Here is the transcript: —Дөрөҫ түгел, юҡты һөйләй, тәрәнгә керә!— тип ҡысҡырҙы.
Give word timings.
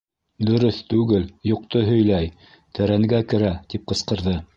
—Дөрөҫ 0.49 0.77
түгел, 0.93 1.27
юҡты 1.49 1.83
һөйләй, 1.89 2.31
тәрәнгә 2.79 3.21
керә!— 3.35 3.53
тип 3.75 3.85
ҡысҡырҙы. 3.93 4.35